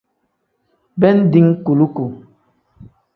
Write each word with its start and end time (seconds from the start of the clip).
Bindi 0.99 1.41
kuluku. 1.65 2.05